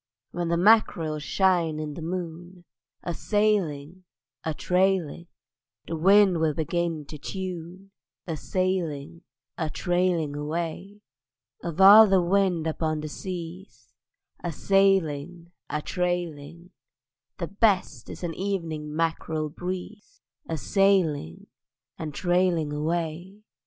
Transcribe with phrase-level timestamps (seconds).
[0.31, 2.65] When the mack'rel shine in the moon,
[3.03, 4.03] A sailing,
[4.43, 5.27] a trailing; Then
[5.85, 7.91] the wind will begin to tune:
[8.25, 9.21] A sailing,
[9.59, 11.01] a trailing away.
[11.63, 13.93] Of all the wind upon the seas,
[14.43, 16.71] A sailing, a trailing;
[17.37, 21.45] The best is an evening mackerel breeze: A sailing
[21.99, 23.43] and trailing away.